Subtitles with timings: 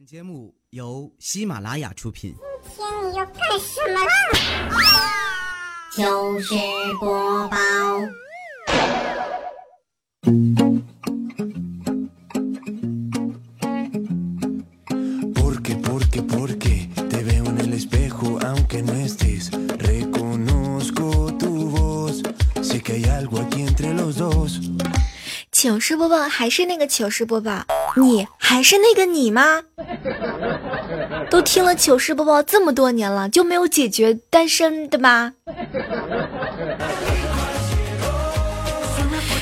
[0.00, 2.34] 本节目由喜马拉雅出品。
[2.64, 4.10] 今天你要干什么啦？
[5.94, 6.54] 糗事
[6.98, 7.56] 播报。
[15.34, 19.50] Porque, porque, porque te veo en el espejo, aunque no estés.
[19.80, 22.22] Reconozco tu voz,
[22.62, 24.58] sé que hay algo aquí entre los dos.
[25.52, 29.62] 糗事播报还是那个糗事播报，你还是那个你吗？
[31.30, 35.34] 都听了糗事播报这么多年了，就没有解决单身的吗？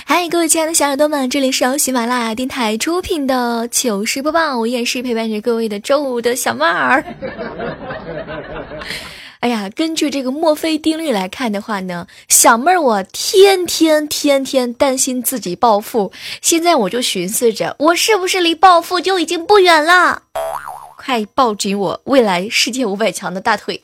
[0.04, 7.02] 嗨，各位亲爱的小耳朵们，这里是由喜马拉雅电台出品的糗事播报，我也是陪伴着各位的周五的小妹儿。
[9.40, 20.22] 哎呀，根据这个墨菲定律来看的话呢，小妹儿我天天天天担心自己暴富，现在我就寻思着，我是不是离暴富就已经不远了？
[20.96, 23.82] 快抱紧我未来世界五百强的大腿！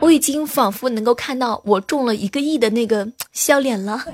[0.00, 4.04] 我已经仿佛能够看到我中了一个亿的那个笑脸了。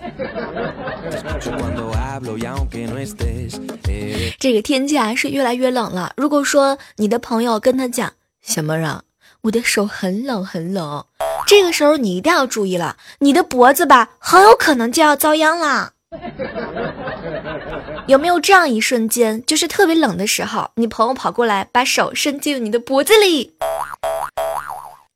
[4.39, 6.13] 这个天气啊是越来越冷了。
[6.17, 8.13] 如果说你的朋友跟他讲，
[8.43, 9.03] 小妹儿啊，
[9.43, 11.05] 我的手很冷很冷，
[11.47, 15.93] 这个时候你一定要注意了，你的脖子吧很有可能就要遭殃了。
[18.07, 23.55] 有没有这样一瞬间，就是特别冷的时候，你朋友跑过来把手伸进你的脖子里，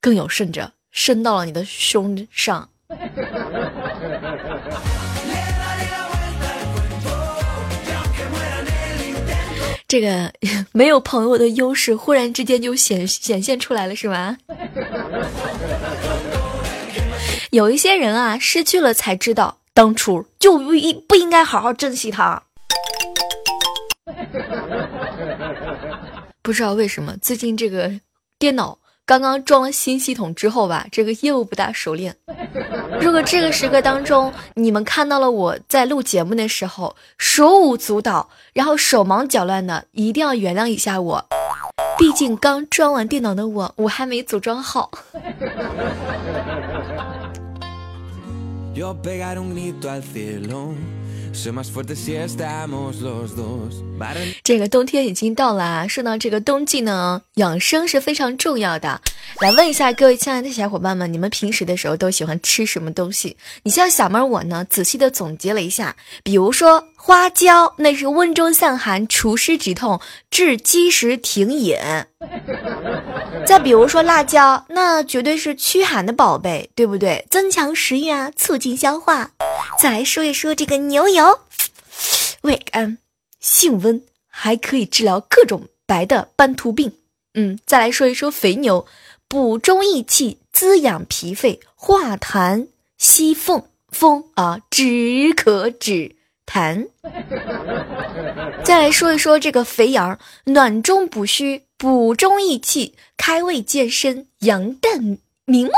[0.01, 2.69] 更有甚者伸到了你的胸上。
[9.93, 10.33] 这个
[10.73, 14.39] 没有朋友的优势，忽然之间就显显现出来了，是吗？
[17.51, 22.43] 有一些人啊，失去了才知道，当初就不应不应该好好珍惜他。
[26.41, 27.93] 不知道为什么，最近这个
[28.39, 28.79] 电脑
[29.13, 32.17] 刚刚装了新系统之后吧，这个业务不大熟练。
[32.99, 41.27] 如果这个时刻当中，你们看到了我在录节目的时候手舞足蹈，然后手忙脚乱的，一定要原谅一下我。
[41.99, 44.91] 毕竟刚装完电脑的我，我还没组装好。
[54.45, 55.89] 这个冬天已经到了啊！
[55.89, 59.01] 说到这个冬季呢，养生是非常重要的。
[59.41, 63.37] 来问一下各位亲爱的小伙伴们，你们平时的时候都喜欢吃什么东西？
[63.63, 71.77] 你像小妹我呢，仔细的总结了一下，比如说花椒，那是温中散寒、除湿止痛、治积食停饮；
[73.45, 77.27] 再比如说辣椒，那绝对是驱寒的宝贝，对不对？
[77.29, 79.33] 增强食欲啊，促进消化。
[79.81, 81.41] 再来说一说这个牛油，
[82.43, 82.99] 味甘。
[83.41, 86.93] 性温，还可以治疗各种白的斑秃病。
[87.35, 88.87] 嗯，再来说一说肥牛，
[89.27, 94.85] 补中益气，滋养脾肺，化痰息风风啊，止
[95.35, 96.15] 咳止
[96.47, 96.89] 痰。
[98.65, 105.73] 再来说一说这个肥羊，暖中补虚，补中益气，开胃健身，养蛋明目。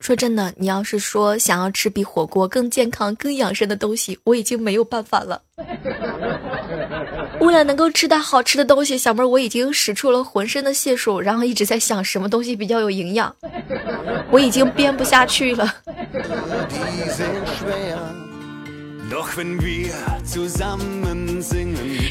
[0.00, 5.42] 说真的，你要是说想要吃比火锅更健康、更养生的东西，我已经没有办法了。
[7.40, 13.34] 为了能够吃到好吃的东西，小妹儿我已经使出了浑身的解数，然后一直在想什么东西比较有营养。
[14.30, 15.74] 我已经编不下去了。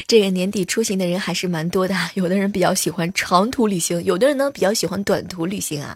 [0.08, 5.94] 这个年底出行的人还是蛮多的， 有的人比较喜欢长途旅行，有的人呢比较喜欢短途旅行啊。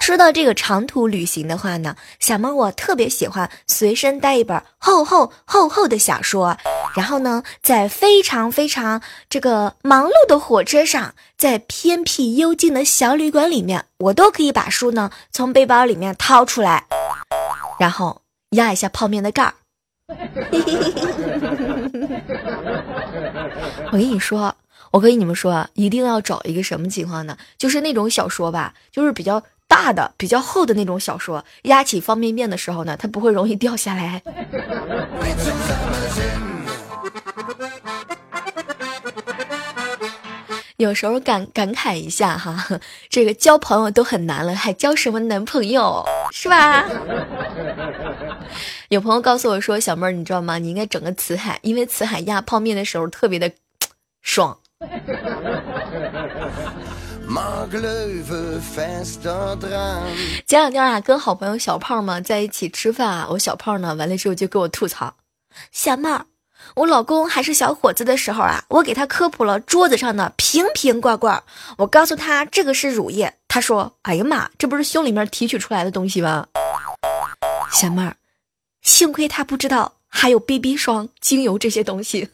[0.00, 6.56] 说到这个长途旅行的话呢，小猫我特别喜欢随身带一本厚厚厚厚的小说，
[6.94, 16.86] 然后呢，在非常非常这个忙碌的火车上，在偏僻幽静的小旅馆里面，我都可以把书呢从背包里面掏出来，
[17.80, 18.20] 然后
[18.50, 19.54] 压一下泡面的盖儿。
[23.90, 24.54] 我跟你说，
[24.90, 27.38] 我跟你们说，一定要找一个什么情况呢？
[27.56, 34.22] 就是那种小说吧，就是比较大的、比较厚的那种小说，压起方便面的时候呢，它不会容易掉下来。
[40.76, 46.84] 有时候感感慨一下哈， 这个交朋友都很难了，还交什么男朋友是吧？
[48.88, 50.58] 有朋友告诉我说，小妹儿，你知道吗？
[50.58, 53.50] 你应该整个辞海，因为辞海压泡面的时候特别的
[54.20, 54.58] 爽。
[60.46, 65.14] 前两天啊，跟好朋友小胖嘛在一起吃饭啊，我小胖呢完了之后就给我吐槽，
[65.70, 66.26] 小妹儿，
[66.76, 71.44] 我老公还是小伙子的时候啊，我给他科普了桌子上的瓶瓶罐罐。
[71.78, 76.48] 我告诉他这个是乳液，他说：“哎呀妈，这不是胸里面提取出来的东西吗？”
[77.70, 78.16] 小妹儿，
[78.82, 82.30] 幸亏他不知道还有 BB 霜、精油这些东西。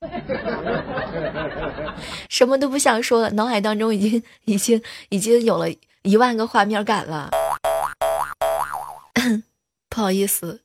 [2.30, 5.66] 什么都不想说了，脑海当中已经、已经、已经有了
[6.02, 7.30] 一万个画面感了。
[9.90, 10.62] 不好意思，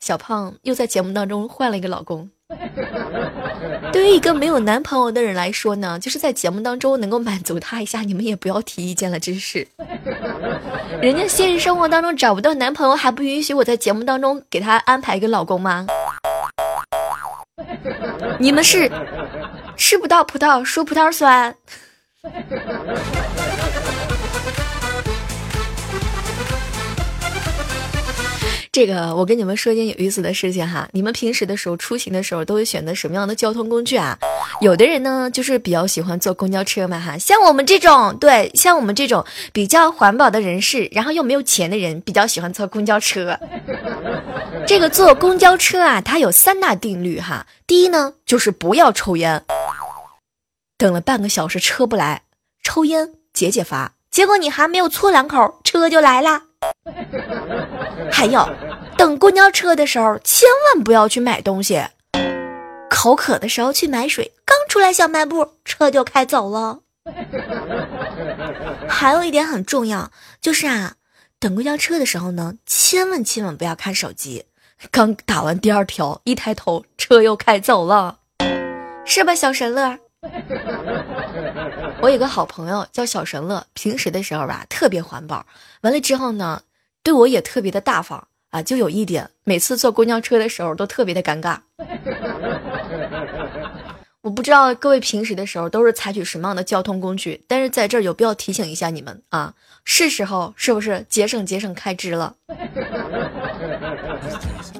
[0.00, 2.28] 小胖又在节目当中换了一个老公。
[3.92, 9.66] 对于一个没有男朋友的人来说呢，就是在节目当中能够满足他一下，你们也不要提意见了，真是。
[11.02, 15.86] 人家现实生活当中找不到男朋友，还不允许我在节目当中给他安排一个老公吗？
[18.40, 18.90] 你们是
[19.76, 21.54] 吃不到葡萄说葡萄酸。
[28.70, 30.88] 这个，我跟你们说一件有意思的事情哈。
[30.92, 34.18] 你们平时的时候出行的时候都会选择什么样的交通工具啊？
[34.60, 37.16] 有的人呢，就是比较喜欢坐公交车嘛哈。
[37.16, 43.38] 像我们这种，对，像我们这种比较环保的人士，然后又没有钱的人，比较喜欢坐公交车。
[44.66, 47.46] 这个坐公交车啊，它有三大定律哈。
[47.66, 49.42] 第一呢，就是不要抽烟。
[50.76, 52.22] 等了半个小时车不来，
[52.62, 53.94] 抽烟解解乏。
[54.10, 56.42] 结果你还没有搓两口，车就来啦。
[58.10, 58.48] 还有，
[58.96, 61.82] 等公交车的时候，千万不要去买东西。
[62.90, 66.80] 口渴的时候去买水，刚出来小卖部，车就开走了。
[68.88, 70.94] 还有一点很重要，就是啊，
[71.38, 74.46] 等公交车的时候呢，千万千万不要看手机。
[74.90, 78.18] 刚打完第二条，一抬头，车又开走了，
[79.04, 79.98] 是吧，小神乐？
[82.00, 85.46] 我有个好朋友叫小神乐，平时的时候吧，特别环保。
[85.82, 86.62] 完了之后呢，
[87.02, 88.62] 对我也特别的大方啊。
[88.62, 91.58] 就有一点，每次坐公交车的时候都特别的尴尬。
[94.20, 99.54] 我不知道各位平时的时候都是采取什么样的交通工具，但是在这有必要提醒一下你们啊，
[99.84, 102.34] 是时候是不是节省节省开支了？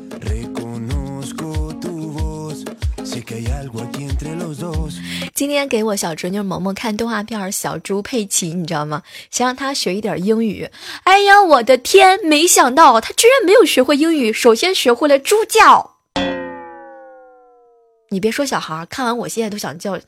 [5.35, 9.03] 今天给我小侄女萌萌看动画片《小猪佩奇》，你知道吗？
[9.31, 10.71] 想让她学一点英语。
[11.05, 12.19] 哎呀，我的天！
[12.25, 15.97] 没想到她居然没有学会英语，首先学会了猪叫。
[18.11, 19.99] 你别说小孩，看完我现在都想叫。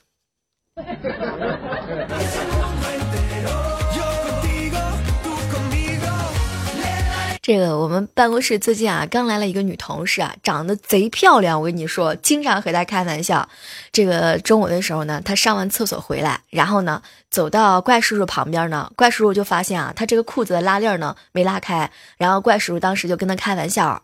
[7.52, 11.60] 这个我们办公室最近啊，刚来了一个女同事啊，长得贼漂亮。
[11.60, 13.48] 我跟你说，经常和她开玩笑。
[13.90, 24.00] 这个中午的时候呢，她上完厕所回来，然后呢，走到怪叔叔旁边呢，怪叔叔就发现啊，她这个裤子的拉链呢没拉开，然后怪叔叔当时就跟她开玩笑：“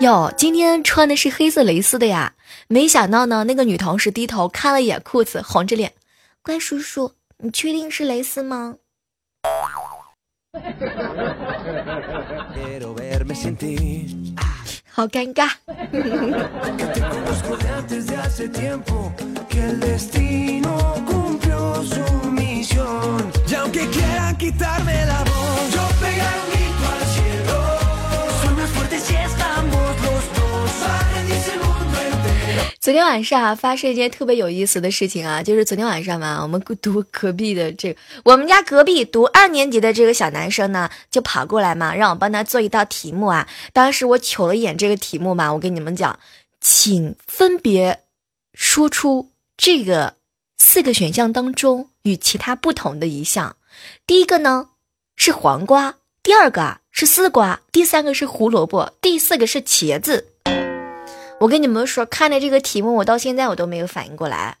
[0.00, 2.34] 哟，今天穿的是黑色蕾丝的呀。”
[2.68, 5.94] 没想到呢，那个女同事低头看了一眼裤子，红着脸
[6.44, 8.74] ：“怪叔叔，你确定是蕾丝吗？”
[12.54, 14.34] Quiero verme sin ti.
[14.96, 15.22] How Que
[16.94, 19.14] te conozco de antes de hace tiempo,
[19.48, 20.76] que el destino
[21.06, 23.30] cumplió su misión.
[23.48, 25.89] Y aunque quieran quitarme la voz, yo
[32.80, 43.46] 昨天晚上啊，发生一件特别有意思的事情啊，就是昨天晚上嘛，我们读隔壁的这个，我们家隔壁读二年级的这个小男生呢，就跑过来嘛，让我帮他做一道题目啊。
[43.74, 46.18] 当时我瞅了一眼这个题目嘛，我跟你们讲，
[46.58, 48.00] 请分别
[48.54, 50.14] 说出这个
[50.56, 53.56] 四个选项当中与其他不同的一项。
[54.06, 54.70] 第一个呢
[55.16, 60.28] 是黄瓜，第二个啊是丝瓜，第三个是胡萝卜，第四个是茄子。
[61.40, 64.54] 我跟你们说，看着这个题目，我到现在我都没有反应过来，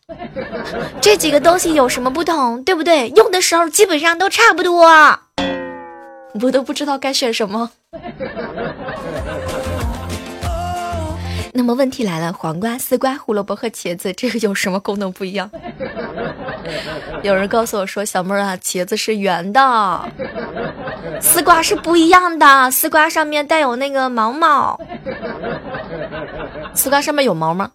[0.98, 3.10] 这几个东西有什么不同，对不对？
[3.10, 4.88] 用的时候基本上都差不多，
[6.40, 7.72] 我都不知道该选什么。
[11.52, 15.50] 那么问题来了，黄瓜、丝瓜、胡萝卜和茄子，这个有什么功能不一样？
[17.22, 20.08] 有人告诉我说，小妹儿啊，茄子是圆的，
[21.20, 24.80] 丝瓜是不一样的，丝瓜上面带有那个毛毛。
[26.74, 27.72] 丝瓜上面有毛吗？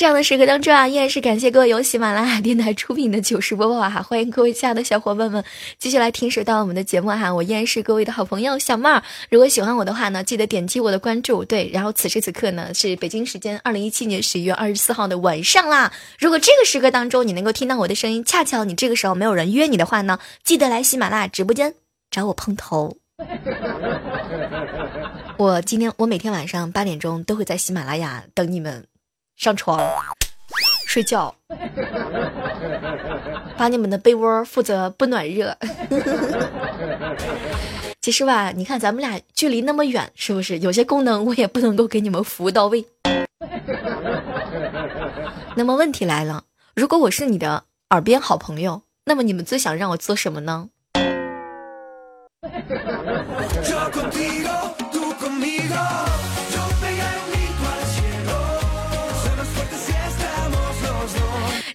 [0.00, 5.44] 这样的时刻当中啊，依然是感谢各位由喜马拉雅电台出品的糗事播报哈，欢迎各位亲爱的小伙伴们
[5.78, 9.02] 继续来听收到我们的节目哈，我依然是各位的好朋友小妹儿。
[9.28, 11.44] 如果喜欢我的话呢，记得点击我的关注。
[11.44, 15.92] 对，然后此时此刻呢是北京时间二零一七年十一月二十四号的晚上啦。
[16.18, 21.74] 如果这个时刻当中你能够听到我的声音，恰巧你这个时候没有人约你的话呢，记得来喜马拉雅直播间
[22.10, 22.96] 找我碰头。
[25.36, 28.86] 我今天我每天晚上八点钟都会在喜马拉雅等你们
[29.40, 29.80] 上床
[30.86, 31.34] 睡觉，
[33.56, 35.56] 把你们的被窝负责不暖热。
[38.02, 42.84] 其实吧，你看咱们俩距离那么远，是不是有些功能我也不能够给你们服务到位？
[45.56, 46.44] 那么问题来了，
[46.74, 50.68] 如果我是你的耳边好朋友，那么你们最想让我做什么呢？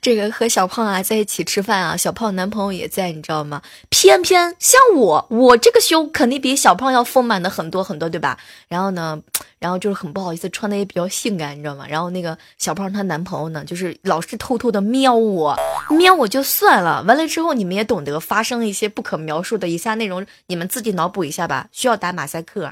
[0.06, 3.60] 这个和小胖啊在一起吃饭啊，小胖男朋友也在，你知道吗？
[3.90, 8.38] 偏偏像我，我这个胸肯定比小胖要丰满的很多很多，对吧？
[8.68, 9.20] 然后呢，
[9.58, 11.88] 然后就是很不好意思，穿的也比较性感，你知道吗？
[11.90, 15.58] 然后那个小胖她男朋友呢，就是老是偷偷的瞄我，
[15.90, 22.72] 瞄我就算了，完了之后你们也懂得发生一些不可描述的以下内容，你们自己脑补一下吧，需要打马赛克。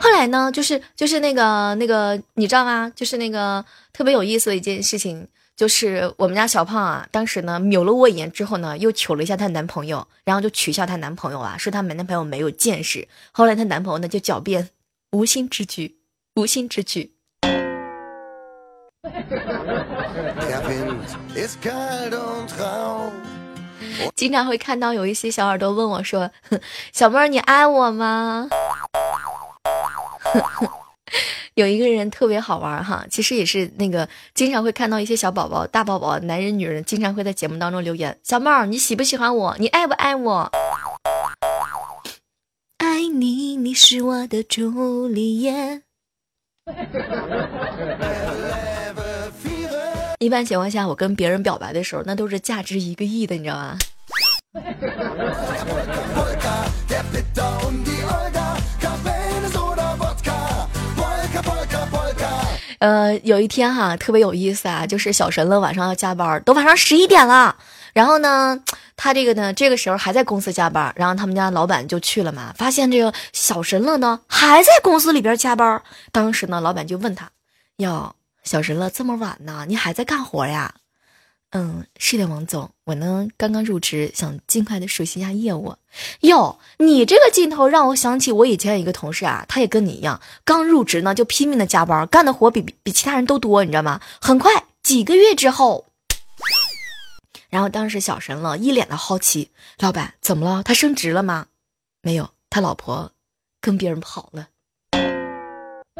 [0.00, 2.90] 后来呢，就是就是那个那个，你知道吗？
[2.96, 13.06] 就是那个特别有意思的一件事情，就是我们家小胖啊，当时呢瞄了我一眼之后呢，又瞅了一下她男朋友，然后就取笑她男朋友啊，说她男朋友没有见识。
[13.30, 14.70] 后来她男朋友呢就狡辩，
[15.12, 15.98] 无心之举，
[16.34, 17.12] 无心之举。
[24.14, 26.30] 经常会看到有一些小耳朵问我说
[26.92, 28.48] ：“小妹儿，你爱我吗？”
[31.54, 39.56] 有一个人特别好玩哈，其实也是那个经常会看到一些小宝宝、大宝宝、男人、女人，经常会在节目当中留言：“小妹儿，你喜不喜欢我？
[39.58, 40.50] 你爱不爱我？”
[42.78, 45.82] 爱你，你是我的朱丽叶。
[50.20, 53.76] 一般情况下，我跟别人表白的时候，那都是价值一个亿的，你知道吗？
[62.80, 67.56] 呃，有一天哈，特别有意思啊，就是小神乐晚上要加班，都晚上十一点了。
[67.92, 68.58] 然后呢，
[68.96, 75.82] 他这个呢，这个时候还在公司加班，然后他们家老板就去了嘛，发现这个小神乐呢还在公司里边加班。
[76.10, 77.30] 当时呢，老板就问他
[77.76, 80.72] ：“哟，小神乐这么晚呢，你还在干活呀？”
[81.52, 85.74] 嗯，是的，王总，我呢刚刚入职，想尽快的熟悉一下业务。
[86.20, 94.00] 哟，你这个劲头让我想起我以前一个同事啊，他也跟你一样，刚入职呢就拼命的加班，干的活比比其他人都多，你知道吗？
[94.20, 95.86] 很快几个月之后，
[97.48, 100.62] 然后当时小神了一脸的好奇，老板怎么了？
[100.62, 101.48] 他升职了吗？
[102.00, 103.10] 没有，他老婆
[103.60, 104.46] 跟别人跑了。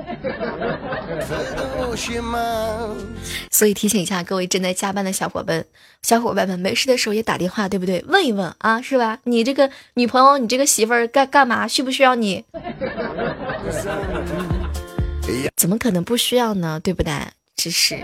[3.51, 5.65] 所以提醒一下各位正在加班的小伙伴，
[6.03, 8.03] 小伙伴们没事的时候也打电话，对不对？
[8.09, 9.19] 问一问啊，是吧？
[9.25, 11.67] 你这个女朋友，你这个媳妇儿干干嘛？
[11.69, 12.45] 需不需要你？
[15.57, 16.81] 怎么可能不需要呢？
[16.83, 17.13] 对不对？
[17.57, 17.99] 只是。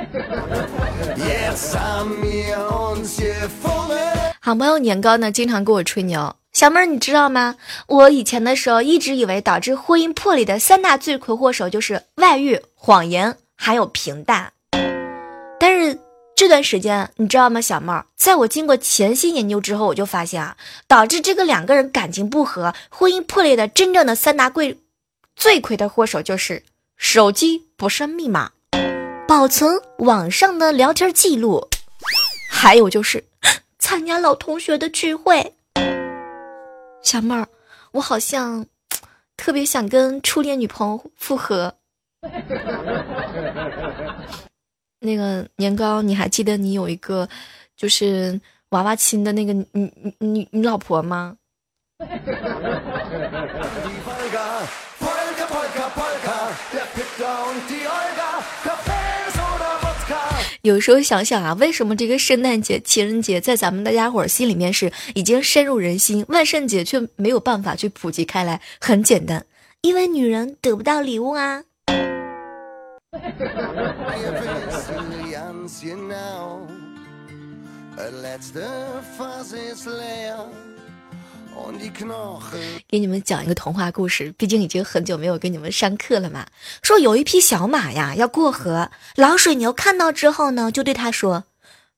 [4.40, 6.34] 好朋友年糕呢，经常给我吹牛。
[6.56, 7.56] 小妹儿，你知道吗？
[7.86, 14.50] 我以前的时候一直以为导致婚姻破裂的三大罪魁祸首就是外遇、谎言还有平淡。
[15.60, 15.98] 但是
[16.34, 20.56] 这段时间你知道吗，小妹儿，在我经过潜心研究之后，我就发现啊，
[20.88, 24.78] 导致这个两个人感情不和、婚姻破裂的真正的三大贵
[25.34, 26.62] 罪魁的祸首就是
[26.96, 28.52] 手机不设密码、
[29.28, 31.68] 保存网上的聊天记录，
[32.50, 33.22] 还有就是
[33.78, 35.52] 参加老同学的聚会。
[37.06, 37.46] 小妹儿，
[37.92, 38.66] 我好像
[39.36, 41.72] 特别想跟初恋女朋友复合。
[44.98, 47.28] 那个年糕，你还记得你有一个
[47.76, 51.36] 就是娃娃亲的那个女女女女老婆吗？
[60.66, 68.60] 有时候想想啊，为什么这个圣诞节、情人节在咱们大家伙儿心里面是已经深入人心，万圣节却没有办法去普及开来？
[68.80, 69.46] 很简单，
[69.82, 71.62] 因为女人得不到礼物啊。
[82.88, 86.46] 给你们讲一个童话故事，毕竟已经很久没有给你们上课了嘛。
[86.82, 91.44] 说有一匹小马呀，要过河，老水牛看到之后呢，就对他说：“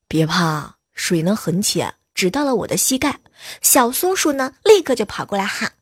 [0.08, 3.18] 别怕，水呢很浅，只到了我的膝盖。”
[3.60, 5.72] 小松鼠呢，立刻就跑过来喊：“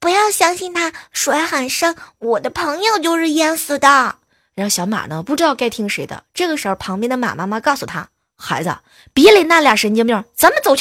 [0.00, 4.16] 不要相信他，水很深，我的朋友就是淹死的。”
[4.54, 6.24] 然后小马呢，不知道该听谁的。
[6.34, 8.76] 这个时候，旁边的马妈妈告诉他：“孩子，
[9.12, 10.74] 别理那俩神经病，咱们走”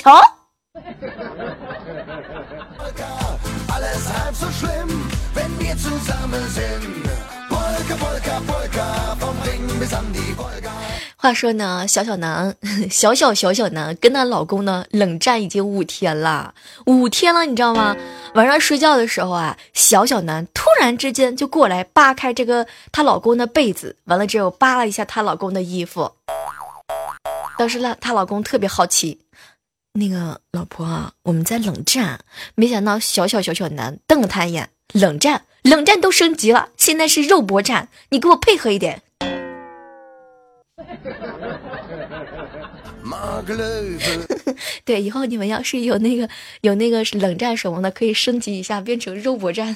[11.19, 12.55] 话说呢，小小南，
[12.89, 16.53] 小小小小南跟她老公呢冷战已经五天了，
[16.85, 17.95] 五天了，你知道吗？
[18.35, 26.11] 晚上睡觉的时候啊，小小南突然之间就过来扒开这个她老公的被子，完了之后扒了一下她老公的衣服。
[27.57, 29.19] 当时呢，她老公特别好奇，
[29.99, 32.19] 那个老婆啊，我们在冷战，
[32.53, 39.01] 没想到小小小小男瞪了他一眼，冷战，冷战都升级了，现在是肉搏战，你给我配合一点。
[44.85, 46.29] 对，以后你们要是有那个
[46.61, 49.75] 有那个冷战什么的，可以升级一下，变成肉搏战。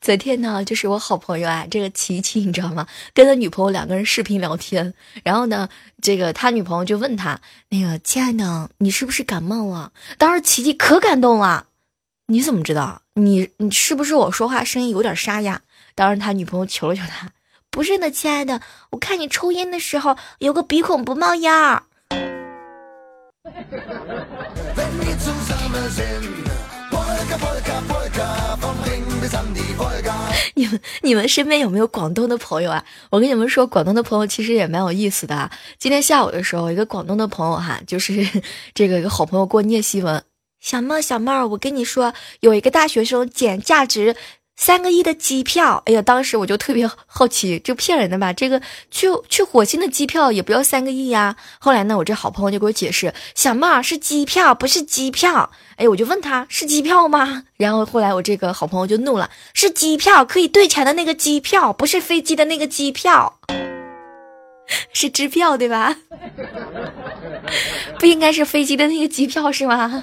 [0.00, 2.86] 昨天呢，就是我好朋友啊，这个琪琪，你知道吗？
[3.12, 5.68] 跟他女朋友两个人视频聊天，然后呢，
[6.02, 9.92] 这个他女朋友就问他，那个亲爱的，你是不是感冒了？
[10.18, 11.66] 当时琪琪可感动了。
[12.26, 13.02] 你怎么知道？
[13.14, 15.60] 你你是不是我说话声音有点沙哑？
[15.94, 17.30] 当时他女朋友求了求他，
[17.70, 21.82] 不是的，亲爱的，我看你抽烟的时候有个鼻孔不冒烟儿。
[30.54, 32.84] 你们你们身边有没有广东的朋友啊？
[33.10, 35.50] 我跟你们说，广东的朋友其实也蛮有意思的。
[35.78, 38.26] 今天下午的时候，一个广东的朋友哈，就是
[38.74, 40.22] 这个一个好朋友给我念新闻。
[40.60, 44.16] 小妹儿，小妹儿，我跟你说，有一个大学生捡价值
[44.56, 45.82] 三个亿的机票。
[45.86, 48.32] 哎呀，当时我就特别好奇，就骗人的吧？
[48.32, 51.36] 这个去去火星的机票也不要三个亿呀。
[51.58, 55.50] 后来呢，我这好朋友就给我解释，小妹儿是机票，不是机票。
[55.76, 57.44] 哎，我就问他是机票吗？
[57.58, 63.40] 然后后来我这个好朋友就怒了，是机票，可以兑钱的那个机票，不是飞机的那个机票。
[64.94, 65.94] 是支票对吧？
[68.00, 70.02] 不应该是飞机的那个机票是吗？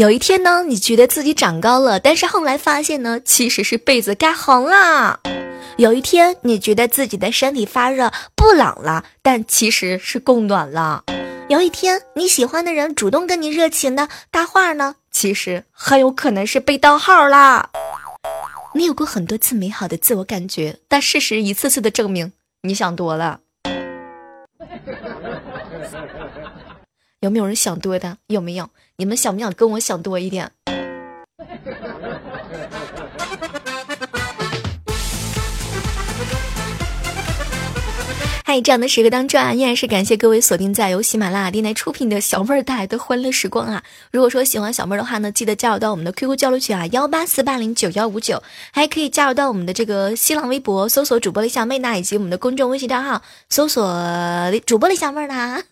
[0.00, 5.20] 有一天呢，你觉得自己长高了，但是后来发现呢，其实是被子盖红了。
[5.76, 11.04] 有一天，你觉得自己的身体发热不冷了，但其实是供暖了。
[11.50, 17.68] 有一天，你喜欢的人主动跟你热情的搭话呢，其实很有可能是被盗号啦。
[18.72, 22.32] 你有过很多次美好的自我感觉，但事实一次次的证明
[22.62, 23.40] 你想多了。
[27.22, 28.16] 有没有人想多的？
[28.28, 28.70] 有没有？
[28.96, 30.50] 你们想不想跟我想多一点？
[38.46, 43.82] 在这样的时刻当中啊，依然是感谢各位锁定在由喜马拉雅电台出品的小妹儿带来的欢乐时光啊！
[44.10, 53.84] 如果说喜欢小妹儿的话呢，记得加入到我们的 QQ 交流群啊，幺八四八零九幺五九，还可以加入到我们的这个新浪微博，搜索主播李小妹呢，以及我们的公众微信账号，搜索
[54.64, 55.62] 主播李小妹儿呢。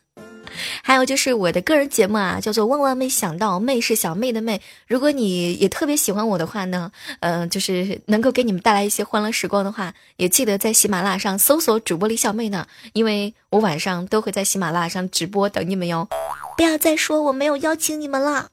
[0.83, 4.61] 还有就是我的个人节目啊，叫做万万没想到，妹是小妹的妹。
[4.87, 6.91] 如果你也特别喜欢我的话呢，
[7.21, 16.09] 嗯，就是能够给你们带来一些欢乐时光的话，也记得在喜马拉雅上搜索主播李小妹呢，因为我晚上都会在喜马拉雅上直播等你们哟。
[16.57, 18.49] 不要再说我没有邀请你们了。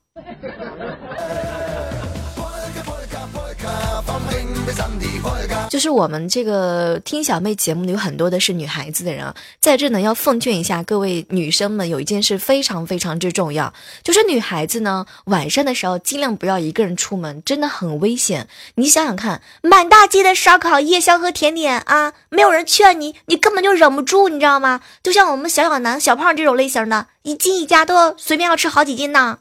[5.75, 18.47] 就是我们这个听小妹节目的有很多的是女孩子的人，在这呢要奉劝一下各位女生们，有一件事非常非常之重要，就是女孩子呢晚上的时候尽量不要一个人出门，真的很危险。
[18.75, 24.79] 你想想看，满大街的烧烤、夜宵和甜点啊，没有人劝你，你根本就忍不住，你知道吗？
[25.03, 29.39] 就像我们小小男、小胖这种类型的，一进一家都要随便要吃好几斤呢。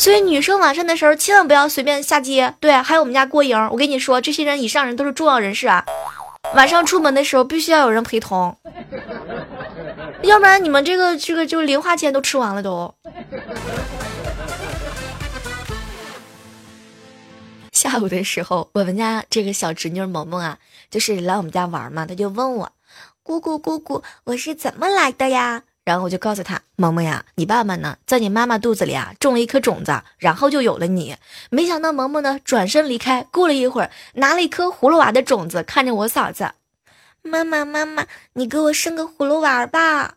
[0.00, 2.54] 所以女生晚上的时候千万不要随便下街。
[2.58, 5.84] 对，还有我们家郭莹，我跟你说，这些人以上人都是重要人士啊。
[6.54, 8.56] 晚上出门的时候必须要有人陪同，
[10.22, 12.94] 要不然你们这个这个就零花钱都吃完了都。
[17.72, 20.56] 下午的时候，我们家这个小侄女萌萌啊，
[20.90, 22.72] 就是来我们家玩嘛，她就问我
[23.22, 31.16] ：“姑姑姑姑，我是怎么来的呀？”然后我就告诉他，萌萌呀，你爸爸呢，在你妈妈肚子里啊种了一颗种子，然后就有了你。
[31.50, 36.52] 没想到萌萌呢转身离开，过了一会儿，拿了一颗葫芦娃的种子，看着我嫂子，
[37.22, 40.16] 妈妈妈妈，你给我生个葫芦娃吧。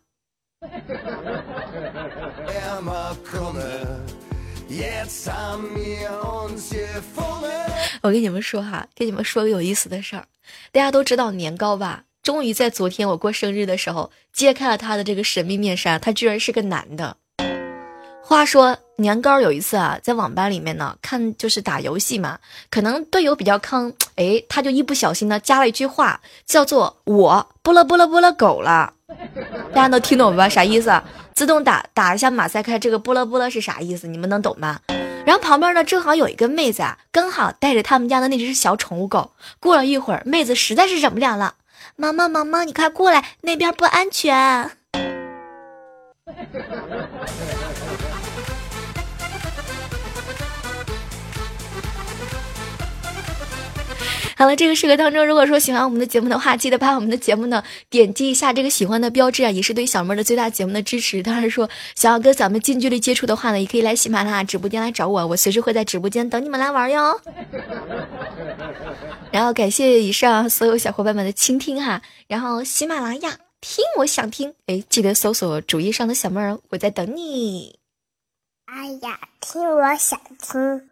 [8.01, 10.25] 我跟你们说哈，跟你们说个有意思的事儿，
[10.71, 12.03] 大家都知道年糕吧？
[12.23, 17.17] 终于在昨天我过生日的时候揭开了他的这个神秘面纱，他居然是个男的。
[18.23, 28.93] 话说年糕有一次啊，在网吧里面呢，看就是打游戏嘛，可能队友比较坑，哎，他就一不小心呢加了一句话，叫做“我波了波了波了狗了”，
[29.75, 30.47] 大家能听懂吧？
[30.47, 30.89] 啥意思？
[31.33, 34.07] 自动打打一下马赛克，这个波了波了是啥意思？
[34.07, 34.79] 你们能懂吗？
[35.25, 39.31] 然后旁边呢，正好有一个妹子啊，刚好带着他们家的那只小宠物狗。
[39.59, 41.55] 过了一会儿，妹子实在是忍不了了，
[41.95, 44.71] 毛毛毛毛，你快过来，那边不安全。
[54.35, 61.21] 好了，这个时刻当中，如果说喜欢我们的节目的话，记得把我们的节目呢点击一下这个喜欢的标志啊，也是对小妹的最大节目的支持。
[61.21, 67.21] 当然说想要跟咱们近距离接触的话呢，也可以来喜马拉雅直播间来找我，我随时会在直播间等你们来玩哟。
[69.31, 77.79] 然后感谢以上所有小伙伴们的倾听哈，然后喜马拉雅听我想听，哎，记得搜索主页上的小妹儿，我在等你。
[78.65, 80.89] 哎呀，听我想听。